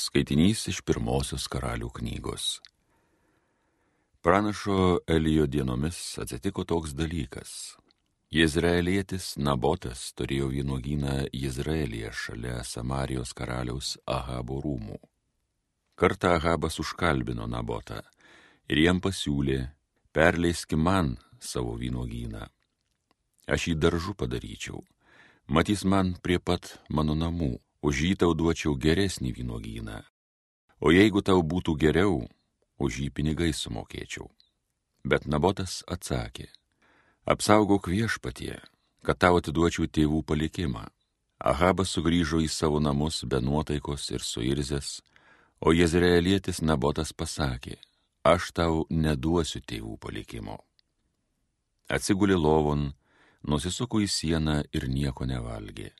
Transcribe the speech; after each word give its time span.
Skaitinys 0.00 0.62
iš 0.70 0.78
pirmosios 0.86 1.44
karalių 1.52 1.90
knygos. 1.98 2.44
Pranašo 4.24 5.02
Elijo 5.04 5.44
dienomis 5.44 5.98
atsitiko 6.22 6.64
toks 6.64 6.94
dalykas. 6.96 7.50
Izraelietis 8.32 9.34
Nabotas 9.36 10.06
turėjo 10.16 10.48
vynuogyną 10.54 11.18
Izraelyje 11.36 12.14
šalia 12.22 12.64
Samarijos 12.64 13.34
karaliaus 13.36 13.92
Ahabo 14.06 14.62
rūmų. 14.64 14.96
Kartą 16.00 16.34
Ahabas 16.38 16.80
užkalbino 16.80 17.50
Nabotą 17.50 18.00
ir 18.72 18.80
jam 18.86 19.04
pasiūlė, 19.04 19.66
perleiski 20.16 20.80
man 20.80 21.18
savo 21.52 21.76
vynuogyną. 21.76 22.46
Aš 23.52 23.72
jį 23.72 23.80
daržu 23.84 24.16
padaryčiau, 24.16 24.80
matys 25.44 25.84
man 25.84 26.16
prie 26.24 26.40
pat 26.40 26.78
mano 26.88 27.18
namų 27.18 27.58
už 27.82 28.02
jį 28.04 28.12
tau 28.20 28.34
duočiau 28.34 28.76
geresnį 28.76 29.32
vynogyną. 29.38 30.02
O 30.80 30.92
jeigu 30.92 31.22
tau 31.22 31.42
būtų 31.42 31.76
geriau, 31.76 32.28
už 32.80 33.00
jį 33.04 33.08
pinigai 33.12 33.52
sumokėčiau. 33.52 34.28
Bet 35.04 35.26
Nabotas 35.26 35.80
atsakė, 35.88 36.48
apsaugok 37.24 37.88
viešpatie, 37.88 38.60
kad 39.04 39.20
tau 39.20 39.40
atiduočiau 39.40 39.88
tėvų 39.88 40.22
palikimą. 40.28 40.88
Ahabas 41.40 41.94
sugrįžo 41.96 42.42
į 42.44 42.48
savo 42.52 42.80
namus 42.84 43.22
be 43.24 43.40
nuotaikos 43.40 44.10
ir 44.12 44.20
suirzęs, 44.20 45.00
o 45.60 45.72
Jezreelietis 45.72 46.60
Nabotas 46.60 47.14
pasakė, 47.16 47.78
aš 48.24 48.52
tau 48.52 48.84
neduosiu 48.90 49.64
tėvų 49.64 49.96
palikimo. 50.00 50.58
Atsiguli 51.88 52.36
lovon, 52.36 52.90
nusisuko 53.42 54.00
į 54.04 54.08
sieną 54.08 54.60
ir 54.72 54.88
nieko 54.88 55.24
nevalgė. 55.24 55.90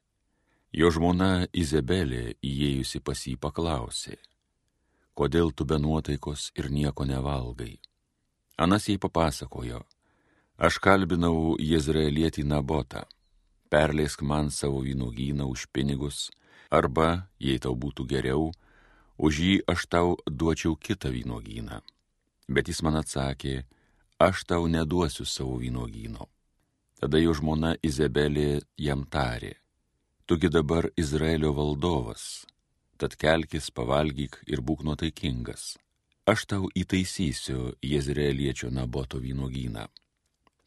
Jo 0.71 0.87
žmona 0.95 1.49
Izabelė 1.51 2.37
įėjusi 2.47 3.01
pas 3.03 3.19
jį 3.27 3.35
paklausė, 3.43 4.21
kodėl 5.19 5.51
tu 5.51 5.65
be 5.67 5.81
nuotaikos 5.83 6.53
ir 6.55 6.69
nieko 6.71 7.03
nevalgai. 7.09 7.81
Anas 8.55 8.87
jai 8.87 8.95
papasakojo, 9.03 9.81
aš 10.63 10.79
kalbinau 10.79 11.57
Jezraelietį 11.59 12.45
Nabotą, 12.47 13.03
perleisk 13.67 14.23
man 14.23 14.53
savo 14.55 14.85
vynugyną 14.87 15.49
už 15.51 15.67
pinigus, 15.75 16.29
arba, 16.71 17.27
jei 17.43 17.59
tau 17.59 17.75
būtų 17.75 18.07
geriau, 18.07 18.53
už 19.19 19.41
jį 19.43 19.55
aš 19.67 19.89
tau 19.91 20.15
duočiau 20.27 20.77
kitą 20.79 21.11
vynugyną. 21.11 21.81
Bet 22.47 22.71
jis 22.71 22.83
man 22.87 23.01
atsakė, 23.03 23.65
aš 24.23 24.45
tau 24.47 24.71
neduosiu 24.71 25.27
savo 25.27 25.59
vynugyno. 25.59 26.31
Tada 27.01 27.19
jo 27.19 27.35
žmona 27.35 27.75
Izabelė 27.83 28.61
jam 28.79 29.03
tarė, 29.09 29.57
tugi 30.31 30.49
dabar 30.49 30.87
Izraelio 30.97 31.51
valdovas, 31.53 32.47
tad 32.97 33.17
kelkis, 33.19 33.73
pavalgyk 33.75 34.37
ir 34.47 34.61
būk 34.63 34.85
nuotaikingas. 34.87 35.65
Aš 36.31 36.45
tau 36.53 36.69
įtaisysiu 36.83 37.73
Jezreeliečio 37.83 38.71
naboto 38.71 39.19
vynogyną. 39.19 39.89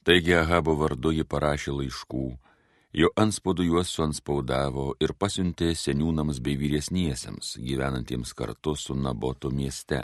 Taigi 0.04 0.36
Ahabo 0.36 0.76
vardu 0.82 1.16
ji 1.16 1.24
parašė 1.24 1.78
laiškų, 1.80 2.26
jo 3.00 3.14
anspaudų 3.24 3.70
juos 3.70 3.96
suanspaudavo 3.96 4.90
ir 5.00 5.16
pasiuntė 5.16 5.72
seniūnams 5.86 6.44
bei 6.44 6.60
vyresniesiems, 6.60 7.56
gyvenantiems 7.64 8.36
kartu 8.36 8.76
su 8.76 9.00
Naboto 9.00 9.48
mieste. 9.48 10.04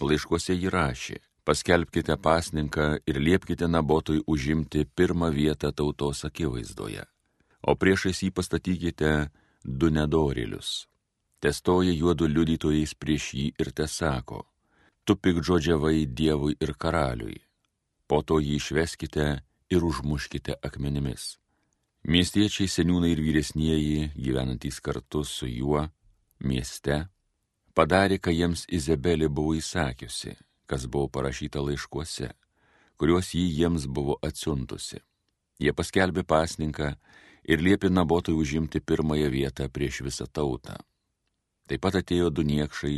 Laiškuose 0.00 0.56
ji 0.56 0.72
rašė, 0.72 1.20
paskelbkite 1.44 2.16
pasninką 2.16 2.94
ir 3.04 3.20
liepkite 3.28 3.68
Nabotui 3.68 4.24
užimti 4.24 4.88
pirmą 4.88 5.34
vietą 5.36 5.76
tautos 5.76 6.24
akivaizdoje 6.24 7.04
o 7.64 7.74
priešais 7.80 8.22
jį 8.24 8.30
pastatykite 8.36 9.12
du 9.64 9.90
nedorėlius. 9.90 10.86
Testoja 11.40 11.92
juodu 11.92 12.28
liudytojais 12.28 12.94
prieš 12.96 13.30
jį 13.36 13.46
ir 13.60 13.70
te 13.76 13.86
sako, 13.88 14.44
tu 15.04 15.16
pikdžodžiavai 15.16 16.06
Dievui 16.06 16.56
ir 16.60 16.74
karaliui, 16.80 17.40
po 18.08 18.22
to 18.22 18.40
jį 18.40 18.56
išveskite 18.60 19.26
ir 19.72 19.84
užmuškite 19.84 20.56
akmenimis. 20.64 21.34
Miestiečiai 22.04 22.68
seniūnai 22.68 23.14
ir 23.14 23.20
vyresnieji, 23.24 24.10
gyvenantys 24.16 24.80
kartu 24.84 25.24
su 25.24 25.48
juo 25.48 25.86
mieste, 26.44 27.06
padarė, 27.72 28.18
ką 28.20 28.32
jiems 28.32 28.66
Izabelė 28.68 29.30
buvo 29.32 29.54
įsakiusi, 29.56 30.34
kas 30.68 30.84
buvo 30.84 31.08
parašyta 31.08 31.64
laiškuose, 31.64 32.28
kuriuos 33.00 33.32
jį 33.32 33.46
jiems 33.58 33.88
buvo 33.88 34.18
atsiuntusi. 34.20 35.00
Jie 35.60 35.72
paskelbė 35.72 36.26
pasninką 36.28 36.92
ir 37.44 37.62
liepė 37.62 37.90
Nabotui 37.90 38.34
užimti 38.34 38.80
pirmąją 38.80 39.30
vietą 39.30 39.68
prieš 39.68 40.02
visą 40.06 40.26
tautą. 40.26 40.76
Taip 41.68 41.80
pat 41.80 42.00
atėjo 42.00 42.30
du 42.30 42.42
niekšai 42.44 42.96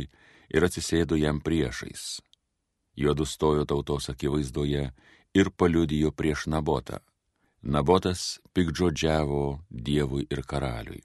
ir 0.55 0.67
atsisėdo 0.67 1.15
jam 1.19 1.39
priešais. 1.41 2.21
Juodu 2.97 3.25
stojo 3.25 3.65
tautos 3.65 4.09
akivaizdoje 4.09 4.91
ir 5.33 5.51
paliudijo 5.51 6.11
prieš 6.11 6.47
Nabotą. 6.47 6.99
Nabotas 7.61 8.39
pikdžodžiavo 8.53 9.59
Dievui 9.69 10.27
ir 10.29 10.41
karaliui. 10.43 11.03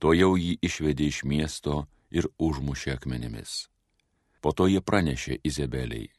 To 0.00 0.12
jau 0.16 0.34
jį 0.36 0.56
išvedė 0.62 1.06
iš 1.12 1.22
miesto 1.24 1.86
ir 2.10 2.26
užmušė 2.38 2.96
akmenimis. 2.96 3.68
Po 4.42 4.52
to 4.52 4.66
jie 4.66 4.80
pranešė 4.80 5.38
Izabeliai. 5.46 6.10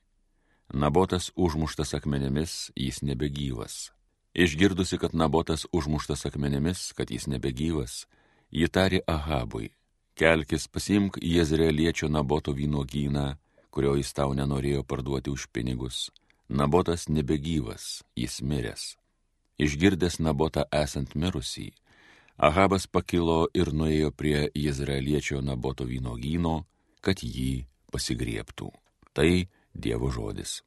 Nabotas 0.73 1.31
užmuštas 1.35 1.93
akmenimis, 1.93 2.71
jis 2.75 3.01
nebegyvas. 3.03 3.91
Išgirdusi, 4.33 4.97
kad 4.97 5.13
Nabotas 5.13 5.65
užmuštas 5.71 6.25
akmenimis, 6.25 6.91
kad 6.97 7.11
jis 7.11 7.27
nebegyvas, 7.27 8.07
ji 8.51 8.67
tarė 8.67 9.03
Ahabui, 9.07 9.69
kelkis 10.17 10.67
pasimk 10.67 11.19
Jezreeliečio 11.21 12.09
Naboto 12.09 12.53
vynogyną, 12.53 13.35
kurio 13.69 13.93
jis 13.97 14.13
tau 14.13 14.33
nenorėjo 14.33 14.83
parduoti 14.83 15.29
už 15.29 15.47
pinigus. 15.53 16.09
Nabotas 16.49 17.07
nebegyvas, 17.09 18.01
jis 18.17 18.41
miręs. 18.41 18.95
Išgirdęs 19.61 20.19
Nabotą 20.19 20.65
esant 20.73 21.13
mirusį, 21.15 21.69
Ahabas 22.37 22.87
pakilo 22.89 23.45
ir 23.53 23.69
nuėjo 23.69 24.09
prie 24.11 24.49
Jezreeliečio 24.57 25.41
Naboto 25.45 25.85
vynogyno, 25.85 26.65
kad 27.05 27.21
jį 27.21 27.67
pasigriebtų. 27.93 28.71
Tai 29.13 29.29
Dievo 29.73 30.09
žodis. 30.09 30.63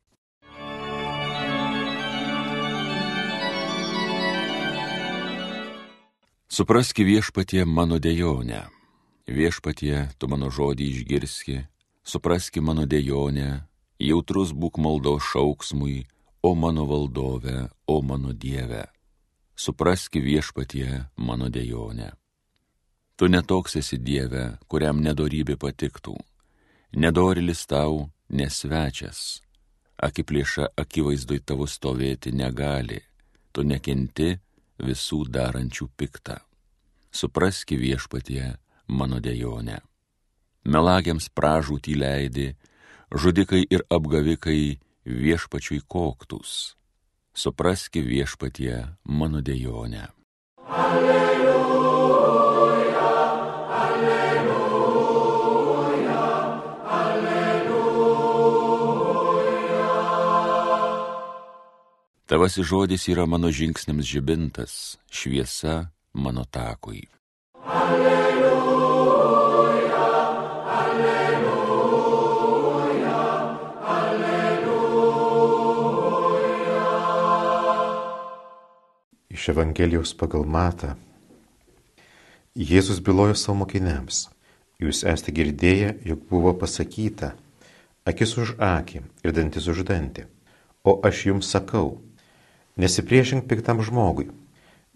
Supraski 6.56 7.04
viešpatie 7.04 7.64
mano 7.64 7.98
dejonę, 7.98 8.62
viešpatie 9.28 9.96
tu 10.16 10.24
mano 10.24 10.48
žodį 10.48 10.84
išgirski, 10.88 11.56
supraski 12.00 12.62
mano 12.64 12.86
dejonę, 12.88 13.66
jautrus 14.00 14.54
būk 14.56 14.78
maldo 14.80 15.18
šauksmui, 15.20 16.06
o 16.40 16.54
mano 16.56 16.86
valdove, 16.88 17.66
o 17.84 17.96
mano 18.00 18.32
dieve. 18.32 18.86
Supraski 19.52 20.22
viešpatie 20.24 21.04
mano 21.16 21.50
dejonę. 21.52 22.08
Tu 23.20 23.28
netoks 23.28 23.76
esi 23.82 24.00
dieve, 24.00 24.56
kuriam 24.64 25.04
nedorybė 25.04 25.58
patiktų. 25.60 26.16
Nedorilis 26.96 27.66
tau 27.68 28.08
nesvečias. 28.32 29.42
Akiplėša 30.00 30.72
akivaizdui 30.72 31.44
tavo 31.44 31.68
stovėti 31.68 32.32
negali. 32.32 33.02
Tu 33.52 33.60
nekenti 33.60 34.32
visų 34.80 35.24
darančių 35.28 35.92
piktą 35.92 36.45
supraski 37.16 37.76
viešpatie 37.76 38.56
mano 38.92 39.20
dejonę. 39.24 39.80
Melagiams 40.68 41.28
pražūtį 41.32 41.94
leidi, 41.96 42.56
žudikai 43.08 43.64
ir 43.70 43.82
apgavikai 43.88 44.78
viešpačiui 45.06 45.80
koktus. 45.88 46.76
Supraski 47.32 48.00
viešpatie 48.04 48.86
mano 49.04 49.40
dejonę. 49.40 50.08
Alleluja, 50.66 52.20
alleluja, 53.80 54.62
alleluja. 57.00 57.86
Tavasi 62.26 62.62
žodis 62.62 63.08
yra 63.08 63.26
mano 63.26 63.48
žingsniams 63.48 64.04
žibintas, 64.04 64.98
šviesa 65.08 65.95
mano 66.16 66.44
takui. 66.50 67.08
Alleluja, 67.66 68.36
alleluja, 70.80 71.96
alleluja. 73.84 75.16
Iš 79.28 79.48
Evangelijos 79.48 80.14
pagal 80.16 80.44
Matą. 80.44 80.94
Jėzus 82.56 83.00
bylojo 83.04 83.34
savo 83.36 83.58
mokiniams. 83.66 84.30
Jūs 84.80 85.04
esate 85.08 85.32
girdėję, 85.36 86.00
jog 86.04 86.18
buvo 86.30 86.52
pasakyta, 86.56 87.34
akis 88.08 88.36
už 88.40 88.56
akį 88.60 89.00
ir 89.24 89.30
dantis 89.36 89.68
už 89.68 89.84
dantį. 89.88 90.24
O 90.84 91.00
aš 91.04 91.26
jums 91.28 91.48
sakau, 91.52 92.00
nesipriešink 92.76 93.48
piktam 93.48 93.80
žmogui 93.84 94.28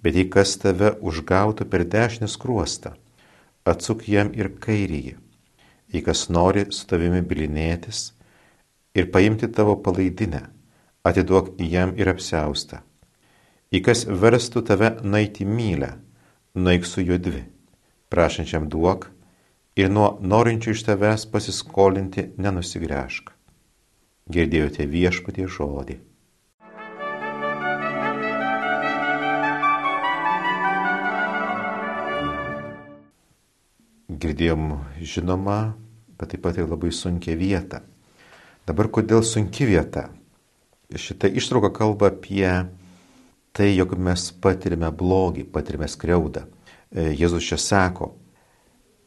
Bet 0.01 0.17
jei 0.17 0.29
kas 0.33 0.57
tave 0.57 0.95
užgautų 1.05 1.67
per 1.69 1.85
dešinį 1.85 2.29
skruostą, 2.29 2.95
atsuk 3.69 4.07
jam 4.09 4.33
ir 4.35 4.55
kairįjį. 4.61 5.17
jei 5.93 6.03
kas 6.03 6.29
nori 6.31 6.67
su 6.71 6.87
tavimi 6.87 7.21
bilinėtis 7.23 8.13
ir 8.95 9.11
paimti 9.11 9.49
tavo 9.49 9.77
palaidinę, 9.77 10.43
atiduok 11.05 11.57
jam 11.59 11.95
ir 11.99 12.09
apsiaustą. 12.13 12.81
Jei 13.71 13.83
kas 13.83 14.05
verstų 14.07 14.63
tave 14.67 14.97
naiti 15.03 15.45
mylę, 15.45 15.97
naik 16.55 16.87
su 16.87 17.03
juo 17.03 17.19
dvi, 17.19 17.43
prašančiam 18.11 18.69
duok 18.69 19.11
ir 19.79 19.91
nuo 19.91 20.19
norinčių 20.23 20.75
iš 20.75 20.85
tavęs 20.87 21.27
pasiskolinti 21.31 22.31
nenusigręžk. 22.39 23.31
Girdėjote 24.31 24.87
viešpatie 24.87 25.47
žodį. 25.51 25.99
Girdėjom 34.21 34.75
žinoma, 35.01 35.73
bet 36.21 36.35
taip 36.35 36.43
pat 36.45 36.59
ir 36.61 36.69
labai 36.69 36.91
sunkia 36.93 37.33
vieta. 37.41 37.81
Dabar 38.69 38.91
kodėl 38.93 39.23
sunki 39.25 39.65
vieta? 39.65 40.11
Šitą 40.93 41.31
ištrauką 41.41 41.71
kalba 41.73 42.11
apie 42.11 42.45
tai, 43.57 43.71
jog 43.73 43.95
mes 43.97 44.27
patirime 44.43 44.91
blogį, 44.93 45.47
patirime 45.49 45.89
skriaudą. 45.89 46.45
E, 46.93 47.15
Jėzus 47.17 47.49
čia 47.49 47.57
sako, 47.57 48.13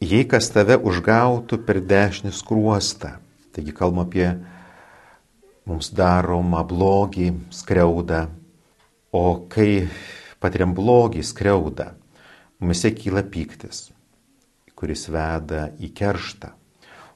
jei 0.02 0.26
kas 0.26 0.50
tave 0.56 0.80
užgautų 0.82 1.62
per 1.68 1.84
dešinį 1.84 2.34
skruostą, 2.34 3.14
taigi 3.54 3.76
kalbam 3.76 4.08
apie 4.08 4.28
mums 5.70 5.94
daromą 5.94 6.64
blogį, 6.68 7.30
skriaudą, 7.54 8.26
o 9.14 9.26
kai 9.52 9.86
patiriam 10.42 10.74
blogį, 10.76 11.22
skriaudą, 11.24 11.92
mumise 12.60 12.92
kyla 12.98 13.24
pyktis, 13.24 13.92
kuris 14.84 15.08
veda 15.08 15.70
į 15.80 15.94
kerštą. 15.96 16.52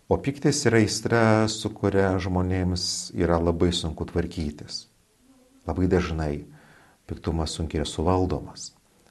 O 0.08 0.16
piktis 0.24 0.62
yra 0.70 0.80
aistra, 0.80 1.22
su 1.52 1.68
kuria 1.76 2.14
žmonėms 2.24 3.12
yra 3.12 3.42
labai 3.44 3.74
sunku 3.76 4.08
tvarkytis. 4.08 4.86
Labai 5.68 5.90
dažnai 5.92 6.46
piktumas 7.12 7.58
sunkiai 7.58 7.82
yra 7.82 7.90
suvaldomas. 7.90 8.70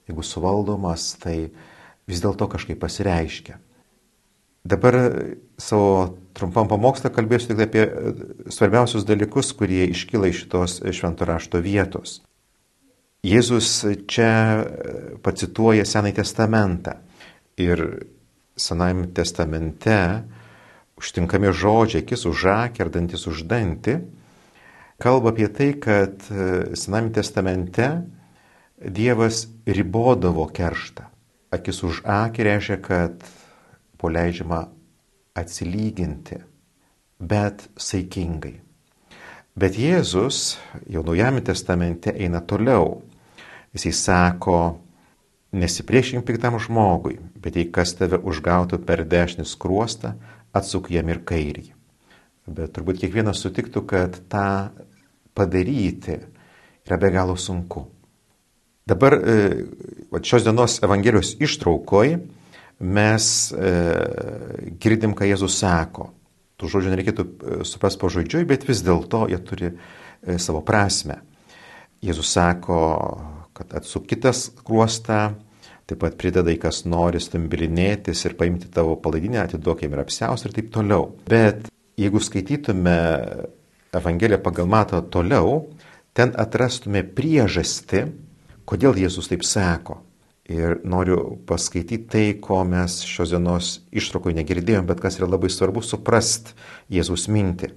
Jeigu 0.08 0.24
suvaldomas, 0.24 1.10
tai 1.20 1.50
vis 2.08 2.24
dėlto 2.24 2.48
kažkaip 2.48 2.80
pasireiškia. 2.80 3.58
Dabar 4.66 4.96
savo 5.60 6.16
trumpam 6.32 6.72
pamokslą 6.72 7.12
kalbėsiu 7.12 7.52
tik 7.52 7.62
apie 7.66 7.84
svarbiausius 8.48 9.04
dalykus, 9.04 9.52
kurie 9.52 9.84
iškyla 9.92 10.32
iš 10.32 10.46
šitos 10.46 10.80
švento 10.96 11.28
rašto 11.28 11.60
vietos. 11.60 12.22
Jėzus 13.26 13.68
čia 14.08 14.32
pacituoja 15.20 15.84
Senąjį 15.84 16.22
testamentą 16.22 17.02
ir 17.60 17.84
Senajame 18.56 19.10
testamente 19.12 20.24
užtinkami 20.96 21.52
žodžiai, 21.52 22.04
akis 22.04 22.24
už 22.28 22.46
akį 22.52 22.84
ar 22.86 22.90
dantis 22.92 23.26
už 23.28 23.44
dantį, 23.48 23.98
kalba 25.02 25.32
apie 25.34 25.48
tai, 25.52 25.74
kad 25.76 26.24
Sename 26.72 27.12
testamente 27.12 27.90
Dievas 28.76 29.46
ribodavo 29.64 30.48
kerštą. 30.52 31.06
Akis 31.52 31.80
už 31.84 32.02
akį 32.04 32.44
reiškia, 32.44 32.76
kad 32.84 33.20
poleidžiama 34.00 34.66
atsilyginti, 35.36 36.40
bet 37.20 37.68
saikingai. 37.76 38.60
Bet 39.56 39.78
Jėzus 39.80 40.58
jau 40.92 41.00
Naujame 41.04 41.40
testamente 41.40 42.12
eina 42.12 42.42
toliau. 42.44 43.00
Jisai 43.72 43.92
sako, 43.96 44.58
nesipriešink 45.56 46.26
piktam 46.28 46.58
žmogui, 46.62 47.18
bet 47.42 47.56
jei 47.56 47.68
kas 47.72 47.94
tave 47.98 48.20
užgautų 48.20 48.80
per 48.86 49.04
dešinį 49.08 49.46
skruostą, 49.48 50.14
atsuk 50.56 50.90
jam 50.92 51.08
ir 51.12 51.22
kairį. 51.26 51.70
Bet 52.46 52.76
turbūt 52.76 53.00
kiekvienas 53.02 53.40
sutiktų, 53.42 53.82
kad 53.90 54.20
tą 54.30 54.48
padaryti 55.36 56.20
yra 56.86 56.98
be 57.00 57.10
galo 57.10 57.36
sunku. 57.36 57.86
Dabar 58.86 59.16
e, 59.18 59.38
šios 60.22 60.44
dienos 60.46 60.78
Evangelijos 60.86 61.34
ištraukoj 61.42 62.12
mes 62.86 63.24
e, 63.50 63.72
girdim, 64.78 65.16
ką 65.18 65.26
Jėzus 65.26 65.58
sako. 65.58 66.12
Tų 66.56 66.70
žodžių 66.70 66.92
nereikėtų 66.92 67.24
e, 67.26 67.56
suprasti 67.66 68.00
po 68.00 68.10
žodžiui, 68.14 68.44
bet 68.46 68.68
vis 68.68 68.84
dėlto 68.86 69.26
jie 69.32 69.40
turi 69.42 69.72
savo 70.38 70.62
prasme. 70.64 71.18
Jėzus 72.04 72.30
sako, 72.30 72.78
kad 73.58 73.74
atsukitas 73.74 74.52
kruostą, 74.62 75.34
taip 75.86 76.00
pat 76.02 76.16
prideda 76.18 76.50
į 76.50 76.58
kas 76.62 76.82
nori 76.88 77.20
stambilinėtis 77.22 78.24
ir 78.26 78.34
paimti 78.38 78.70
tavo 78.74 78.96
palaidinę, 79.02 79.44
atiduok 79.44 79.84
jam 79.84 79.94
ir 79.94 80.02
apsiaus 80.02 80.46
ir 80.46 80.54
taip 80.56 80.72
toliau. 80.74 81.12
Bet 81.30 81.70
jeigu 81.98 82.22
skaitytume 82.22 82.96
Evangeliją 83.96 84.42
pagal 84.42 84.66
matą 84.68 85.00
toliau, 85.08 85.62
ten 86.12 86.34
atrastume 86.36 87.04
priežastį, 87.16 88.02
kodėl 88.68 88.98
Jėzus 88.98 89.30
taip 89.30 89.46
sako. 89.46 90.02
Ir 90.46 90.76
noriu 90.86 91.40
paskaityti 91.46 92.04
tai, 92.10 92.26
ko 92.42 92.60
mes 92.66 93.00
šios 93.06 93.32
dienos 93.34 93.70
ištraukoje 93.90 94.36
negirdėjom, 94.36 94.86
bet 94.86 95.00
kas 95.02 95.18
yra 95.18 95.30
labai 95.30 95.50
svarbu 95.50 95.82
suprast 95.82 96.52
Jėzus 96.92 97.26
mintį. 97.32 97.72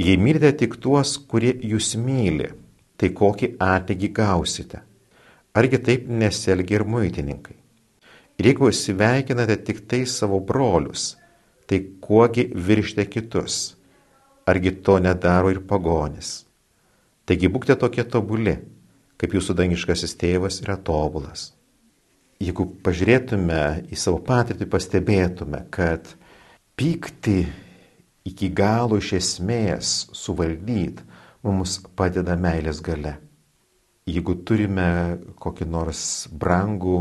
Jei 0.00 0.16
mylite 0.20 0.52
tik 0.60 0.76
tuos, 0.80 1.16
kurie 1.28 1.54
jūs 1.64 1.94
myli, 2.00 2.48
tai 3.00 3.12
kokį 3.16 3.54
atlygį 3.60 4.12
gausite? 4.16 4.82
Argi 5.56 5.78
taip 5.80 6.08
nesielgia 6.08 6.80
ir 6.80 6.84
muitininkai? 6.84 7.56
Ir 8.36 8.50
jeigu 8.50 8.68
sveikinate 8.68 9.56
tik 9.64 9.86
tai 9.88 10.02
savo 10.04 10.42
brolius, 10.44 11.14
tai 11.64 11.80
kuogi 12.04 12.50
viršite 12.52 13.06
kitus? 13.08 13.76
Argi 14.46 14.74
to 14.84 14.98
nedaro 15.00 15.48
ir 15.50 15.62
pagonis? 15.64 16.44
Taigi 17.26 17.48
būkite 17.50 17.78
tokie 17.80 18.04
tobuli, 18.04 18.58
kaip 19.16 19.32
jūsų 19.34 19.56
dangiškasis 19.56 20.12
tėvas 20.20 20.60
yra 20.62 20.76
tobulas. 20.76 21.48
Jeigu 22.36 22.68
pažiūrėtume 22.84 23.88
į 23.88 23.96
savo 23.96 24.20
patirtį, 24.20 24.68
pastebėtume, 24.68 25.64
kad 25.72 26.12
pykti 26.76 27.46
iki 28.28 28.50
galo 28.52 29.00
iš 29.00 29.14
esmės 29.16 30.02
suvaldyti 30.12 31.00
mums 31.46 31.80
padeda 31.96 32.36
meilės 32.36 32.82
gale. 32.84 33.16
Jeigu 34.06 34.36
turime 34.46 35.18
kokį 35.42 35.66
nors 35.66 36.00
brangų 36.30 36.98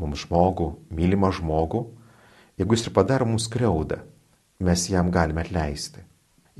mums 0.00 0.24
žmogų, 0.24 0.66
mylimą 0.90 1.30
žmogų, 1.36 1.84
jeigu 2.58 2.74
jis 2.74 2.88
ir 2.88 2.94
padaro 2.96 3.28
mums 3.28 3.46
skriaudą, 3.46 4.00
mes 4.58 4.88
jam 4.90 5.12
galime 5.14 5.44
atleisti. 5.44 6.02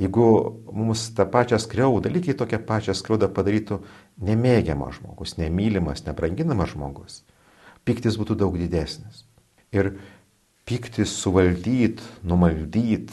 Jeigu 0.00 0.28
mums 0.72 1.08
tą 1.16 1.26
pačią 1.28 1.58
skriaudą, 1.60 2.08
lygiai 2.12 2.36
tokią 2.38 2.62
pačią 2.68 2.94
skriaudą 2.96 3.28
padarytų 3.34 3.80
nemėgiamas 4.28 5.00
žmogus, 5.00 5.34
nemylimas, 5.40 6.04
nebranginamas 6.06 6.70
žmogus, 6.76 7.18
piktis 7.84 8.16
būtų 8.20 8.38
daug 8.40 8.56
didesnis. 8.56 9.26
Ir 9.74 9.96
piktis 10.70 11.12
suvaldyti, 11.18 12.06
numaldyti 12.22 13.10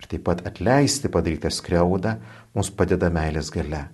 ir 0.00 0.12
taip 0.12 0.28
pat 0.28 0.44
atleisti 0.46 1.08
padarytą 1.08 1.48
skriaudą 1.48 2.18
mums 2.54 2.70
padeda 2.76 3.08
meilės 3.08 3.48
gale. 3.56 3.86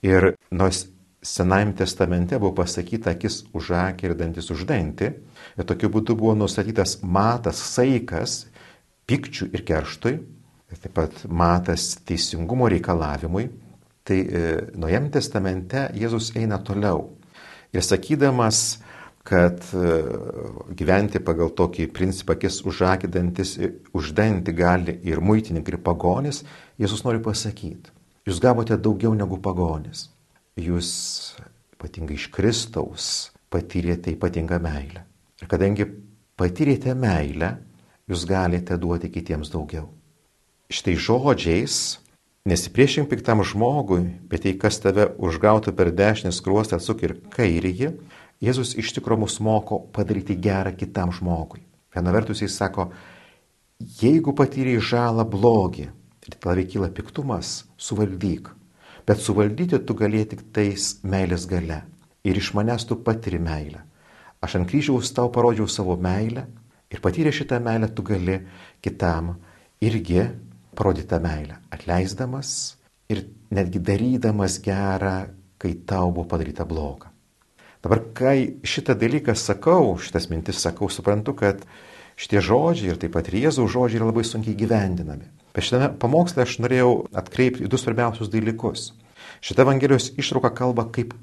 Ir 0.00 0.32
nors 0.50 0.86
Senajame 1.26 1.74
testamente 1.74 2.38
buvo 2.38 2.52
pasakyta 2.60 3.10
akis 3.16 3.40
už 3.56 3.72
akį 3.74 4.06
ir 4.06 4.14
dantis 4.14 4.50
už 4.54 4.62
dantį, 4.68 5.08
ir 5.58 5.66
tokiu 5.66 5.90
būdu 5.90 6.14
buvo 6.14 6.36
nustatytas 6.38 7.00
matas, 7.02 7.58
saikas 7.74 8.44
pikčių 9.10 9.50
ir 9.50 9.64
kerštui, 9.66 10.14
taip 10.78 10.94
pat 10.94 11.24
matas 11.26 11.96
teisingumo 12.06 12.70
reikalavimui, 12.70 13.48
tai 14.06 14.22
e, 14.22 14.42
Naujame 14.78 15.10
testamente 15.10 15.88
Jėzus 15.98 16.30
eina 16.38 16.60
toliau. 16.62 17.08
Ir 17.74 17.82
sakydamas, 17.82 18.78
kad 19.26 19.62
e, 19.74 19.94
gyventi 20.78 21.18
pagal 21.26 21.50
tokį 21.58 21.88
principą, 21.94 22.36
akis 22.38 22.62
užakidantis, 22.66 23.56
uždantį 23.98 24.54
gali 24.54 25.00
ir 25.10 25.18
muitininkai, 25.18 25.74
ir 25.74 25.82
pagonis, 25.82 26.44
Jėzus 26.78 27.02
nori 27.02 27.18
pasakyti, 27.24 27.90
jūs 28.30 28.38
gavote 28.42 28.78
daugiau 28.78 29.14
negu 29.18 29.42
pagonis. 29.42 30.12
Jūs 30.56 30.88
ypatingai 31.76 32.16
iš 32.16 32.30
Kristaus 32.32 33.10
patyrėte 33.52 34.14
ypatingą 34.14 34.60
meilę. 34.62 35.04
Ir 35.42 35.50
kadangi 35.50 35.84
patyrėte 36.38 36.96
meilę, 36.96 37.56
jūs 38.08 38.24
galite 38.28 38.78
duoti 38.80 39.12
kitiems 39.12 39.52
daugiau 39.52 39.90
šitai 40.70 40.96
žodžiais 40.98 41.98
nesipriešink 42.46 43.10
piktam 43.10 43.42
žmogui, 43.46 44.02
bet 44.26 44.46
jei 44.46 44.56
kas 44.58 44.78
tave 44.82 45.08
užgautų 45.18 45.74
per 45.76 45.92
dešinį 45.94 46.32
skruostą, 46.34 46.78
atsuk 46.78 47.04
ir 47.06 47.18
kairįjį, 47.34 47.96
Jėzus 48.36 48.74
iš 48.76 48.90
tikrųjų 48.92 49.22
mus 49.22 49.38
moko 49.40 49.78
padaryti 49.96 50.34
gerą 50.36 50.74
kitam 50.76 51.08
žmogui. 51.08 51.62
Viena 51.94 52.12
vertus 52.12 52.42
jis 52.44 52.52
sako, 52.52 52.90
jeigu 54.02 54.34
patyrėjai 54.36 54.82
žalą 54.90 55.24
blogį 55.24 55.86
ir 55.88 56.36
tavai 56.36 56.66
kyla 56.68 56.90
piktumas, 56.92 57.62
suvaldyk. 57.80 58.50
Bet 59.06 59.22
suvaldyti 59.22 59.78
tu 59.86 59.94
galėjai 59.94 60.30
tik 60.32 60.46
tais 60.54 60.96
meilės 61.06 61.46
gale. 61.50 61.82
Ir 62.26 62.38
iš 62.40 62.52
manęs 62.58 62.88
tu 62.88 62.98
patiri 63.06 63.38
meilę. 63.38 63.84
Aš 64.42 64.58
ant 64.58 64.68
kryžiaus 64.70 65.12
tau 65.14 65.30
parodžiau 65.32 65.68
savo 65.70 65.94
meilę 65.96 66.46
ir 66.90 67.02
patyrę 67.02 67.30
šitą 67.34 67.60
meilę 67.62 67.88
tu 67.94 68.02
gali 68.02 68.40
kitam 68.82 69.36
irgi 69.80 70.26
parodyti 70.76 71.08
tą 71.08 71.20
meilę, 71.22 71.56
atleisdamas 71.70 72.76
ir 73.08 73.24
netgi 73.50 73.80
darydamas 73.80 74.58
gerą, 74.62 75.16
kai 75.58 75.74
tau 75.86 76.10
buvo 76.12 76.26
padaryta 76.28 76.66
bloga. 76.68 77.10
Dabar, 77.82 78.02
kai 78.14 78.58
šitą 78.66 78.96
dalyką 78.98 79.36
sakau, 79.38 79.94
šitas 80.02 80.28
mintis 80.30 80.58
sakau, 80.58 80.90
suprantu, 80.90 81.36
kad 81.38 81.62
šitie 82.18 82.42
žodžiai 82.42 82.92
ir 82.92 83.00
taip 83.00 83.14
pat 83.14 83.30
Jėzaus 83.30 83.70
žodžiai 83.72 84.00
yra 84.00 84.10
labai 84.10 84.24
sunkiai 84.26 84.56
gyvendinami. 84.58 85.28
Bet 85.56 85.64
šitame 85.64 85.88
pamoksle 85.96 86.44
aš 86.44 86.58
norėjau 86.60 86.90
atkreipti 87.16 87.68
du 87.72 87.80
svarbiausius 87.80 88.28
dalykus. 88.28 88.90
Šitą 89.40 89.64
Evangelijos 89.64 90.10
ištrauką 90.20 90.50
kalba, 90.52 90.84
kaip 90.92 91.14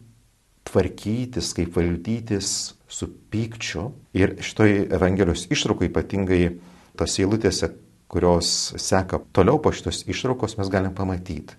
tvarkytis, 0.66 1.52
kaip 1.54 1.76
valdytis 1.78 2.50
su 2.90 3.10
pykčiu. 3.30 3.92
Ir 4.18 4.40
šitoj 4.42 4.88
Evangelijos 4.98 5.46
ištraukai 5.54 5.92
ypatingai 5.92 6.42
tos 6.98 7.20
eilutėse, 7.22 7.70
kurios 8.10 8.74
seka 8.82 9.22
toliau 9.34 9.62
po 9.62 9.74
šitos 9.74 10.04
ištraukos, 10.10 10.58
mes 10.58 10.70
galim 10.74 10.94
pamatyti. 10.98 11.58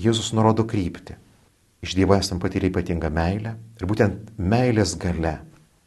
Jėzus 0.00 0.32
nurodo 0.36 0.64
kryptį. 0.68 1.16
Iš 1.80 1.96
Dievo 1.96 2.16
esam 2.16 2.40
patyrę 2.40 2.68
ypatingą 2.68 3.08
meilę 3.12 3.54
ir 3.80 3.88
būtent 3.88 4.34
meilės 4.36 4.92
gale 5.00 5.38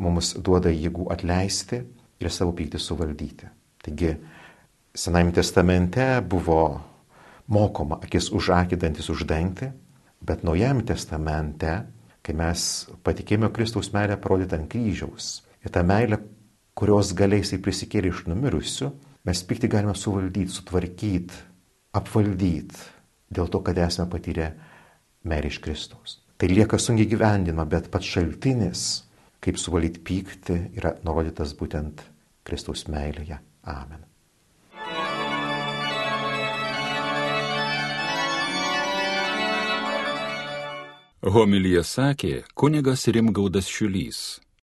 mums 0.01 0.33
duoda 0.41 0.73
jėgų 0.73 1.11
atleisti 1.13 1.83
ir 2.21 2.33
savo 2.33 2.55
pyktį 2.57 2.81
suvaldyti. 2.81 3.49
Taigi, 3.85 4.15
Senajame 4.93 5.31
testamente 5.33 6.21
buvo 6.21 6.81
mokoma 7.49 7.97
akis 8.05 8.27
už 8.29 8.51
akį, 8.53 8.77
dantis 8.77 9.07
už 9.09 9.23
dantį, 9.25 9.71
bet 10.21 10.43
Naujajame 10.45 10.85
testamente, 10.85 11.71
kai 12.21 12.35
mes 12.37 12.85
patikėjome 13.01 13.49
Kristaus 13.55 13.89
meilę 13.95 14.19
parodyti 14.21 14.53
ant 14.53 14.69
kryžiaus 14.69 15.41
ir 15.65 15.73
tą 15.73 15.81
meilę, 15.81 16.21
kurios 16.77 17.09
galiai 17.17 17.41
prisikėlė 17.41 18.13
iš 18.13 18.21
numirusių, 18.29 18.91
mes 19.25 19.43
pyktį 19.49 19.71
galime 19.73 19.97
suvaldyti, 19.97 20.53
sutvarkyti, 20.59 21.41
apvaldyti 21.97 22.85
dėl 23.33 23.49
to, 23.49 23.65
kad 23.65 23.81
esame 23.81 24.13
patyrę 24.13 24.53
meilę 25.25 25.49
iš 25.49 25.57
Kristaus. 25.65 26.19
Tai 26.37 26.53
lieka 26.53 26.77
sunkiai 26.77 27.09
gyvendinama, 27.09 27.65
bet 27.65 27.89
pats 27.89 28.13
šaltinis, 28.13 28.87
kaip 29.41 29.57
suvaldyti 29.57 30.05
pyktį, 30.05 30.63
yra 30.77 30.99
nurodytas 31.01 31.57
būtent 31.57 32.05
Kristaus 32.45 32.85
meilėje. 32.85 33.41
Amen. 33.65 34.12
Homilyje 41.23 41.85
sakė 41.87 42.31
kunigas 42.51 43.05
Rimgaudas 43.07 43.69
Šiulys. 43.71 44.42